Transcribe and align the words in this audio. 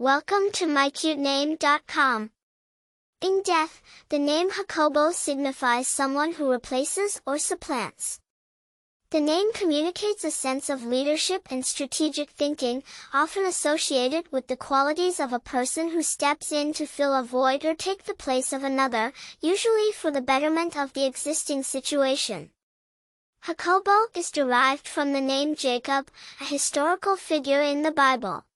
Welcome 0.00 0.50
to 0.52 0.64
mycutename.com. 0.64 2.30
In 3.20 3.42
death, 3.44 3.82
the 4.08 4.18
name 4.18 4.48
Jacobo 4.50 5.10
signifies 5.10 5.88
someone 5.88 6.32
who 6.32 6.50
replaces 6.50 7.20
or 7.26 7.36
supplants. 7.36 8.18
The 9.10 9.20
name 9.20 9.52
communicates 9.52 10.24
a 10.24 10.30
sense 10.30 10.70
of 10.70 10.86
leadership 10.86 11.48
and 11.50 11.66
strategic 11.66 12.30
thinking, 12.30 12.82
often 13.12 13.44
associated 13.44 14.32
with 14.32 14.46
the 14.46 14.56
qualities 14.56 15.20
of 15.20 15.34
a 15.34 15.38
person 15.38 15.90
who 15.90 16.02
steps 16.02 16.50
in 16.50 16.72
to 16.72 16.86
fill 16.86 17.14
a 17.14 17.22
void 17.22 17.66
or 17.66 17.74
take 17.74 18.04
the 18.04 18.14
place 18.14 18.54
of 18.54 18.64
another, 18.64 19.12
usually 19.42 19.92
for 19.92 20.10
the 20.10 20.22
betterment 20.22 20.78
of 20.78 20.94
the 20.94 21.04
existing 21.04 21.62
situation. 21.62 22.48
Jacobo 23.44 24.06
is 24.16 24.30
derived 24.30 24.88
from 24.88 25.12
the 25.12 25.20
name 25.20 25.54
Jacob, 25.54 26.10
a 26.40 26.44
historical 26.44 27.16
figure 27.16 27.60
in 27.60 27.82
the 27.82 27.92
Bible. 27.92 28.46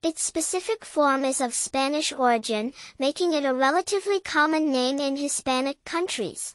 Its 0.00 0.22
specific 0.22 0.84
form 0.84 1.24
is 1.24 1.40
of 1.40 1.52
Spanish 1.52 2.12
origin, 2.12 2.72
making 3.00 3.32
it 3.32 3.44
a 3.44 3.52
relatively 3.52 4.20
common 4.20 4.70
name 4.70 5.00
in 5.00 5.16
Hispanic 5.16 5.82
countries. 5.84 6.54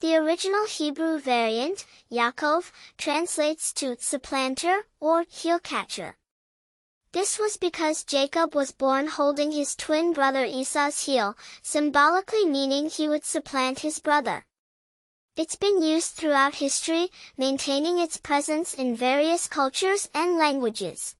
The 0.00 0.16
original 0.16 0.66
Hebrew 0.66 1.18
variant, 1.18 1.86
Yaakov, 2.10 2.70
translates 2.98 3.72
to 3.74 3.96
supplanter 3.98 4.86
or 5.00 5.24
heel 5.30 5.58
catcher. 5.60 6.18
This 7.12 7.38
was 7.38 7.56
because 7.56 8.04
Jacob 8.04 8.54
was 8.54 8.70
born 8.70 9.06
holding 9.06 9.52
his 9.52 9.74
twin 9.74 10.12
brother 10.12 10.44
Esau's 10.44 11.06
heel, 11.06 11.38
symbolically 11.62 12.44
meaning 12.44 12.90
he 12.90 13.08
would 13.08 13.24
supplant 13.24 13.78
his 13.78 13.98
brother. 13.98 14.44
It's 15.36 15.56
been 15.56 15.80
used 15.80 16.16
throughout 16.16 16.56
history, 16.56 17.08
maintaining 17.38 17.98
its 17.98 18.18
presence 18.18 18.74
in 18.74 18.94
various 18.94 19.46
cultures 19.46 20.10
and 20.12 20.36
languages. 20.36 21.16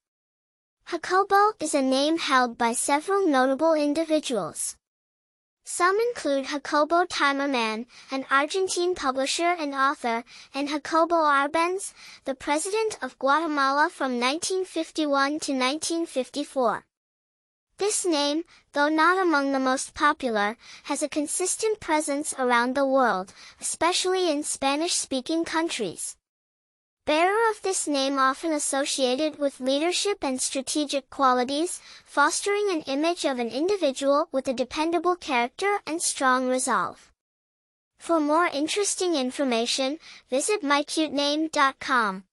Jacobo 0.85 1.53
is 1.59 1.73
a 1.73 1.81
name 1.81 2.17
held 2.17 2.57
by 2.57 2.73
several 2.73 3.25
notable 3.25 3.73
individuals. 3.73 4.75
Some 5.63 5.97
include 6.09 6.47
Jacobo 6.47 7.05
Timerman, 7.05 7.85
an 8.11 8.25
Argentine 8.29 8.93
publisher 8.93 9.55
and 9.57 9.73
author, 9.73 10.23
and 10.53 10.67
Jacobo 10.67 11.15
Arbenz, 11.15 11.93
the 12.25 12.35
president 12.35 12.97
of 13.01 13.17
Guatemala 13.17 13.89
from 13.89 14.19
1951 14.19 15.39
to 15.39 15.53
1954. 15.53 16.85
This 17.77 18.05
name, 18.05 18.43
though 18.73 18.89
not 18.89 19.17
among 19.17 19.51
the 19.51 19.59
most 19.59 19.93
popular, 19.93 20.57
has 20.83 21.01
a 21.01 21.09
consistent 21.09 21.79
presence 21.79 22.35
around 22.37 22.75
the 22.75 22.85
world, 22.85 23.33
especially 23.59 24.29
in 24.29 24.43
Spanish-speaking 24.43 25.45
countries. 25.45 26.17
Bearer 27.05 27.49
of 27.49 27.61
this 27.63 27.85
name 27.85 28.17
often 28.17 28.53
associated 28.53 29.37
with 29.37 29.59
leadership 29.59 30.23
and 30.23 30.41
strategic 30.41 31.09
qualities, 31.09 31.81
fostering 32.05 32.69
an 32.71 32.81
image 32.83 33.25
of 33.25 33.39
an 33.39 33.49
individual 33.49 34.29
with 34.31 34.47
a 34.47 34.53
dependable 34.53 35.17
character 35.17 35.79
and 35.85 36.01
strong 36.01 36.47
resolve. 36.47 37.11
For 37.99 38.21
more 38.21 38.47
interesting 38.47 39.15
information, 39.15 39.99
visit 40.29 40.61
mycutename.com. 40.61 42.23